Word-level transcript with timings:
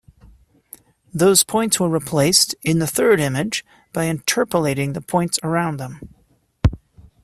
Those 1.13 1.43
points 1.43 1.79
were 1.79 1.87
replaced, 1.87 2.55
in 2.63 2.79
the 2.79 2.87
third 2.87 3.19
image, 3.19 3.63
by 3.93 4.05
interpolating 4.07 4.93
the 4.93 5.01
points 5.01 5.37
around 5.43 5.77
them. 5.77 5.99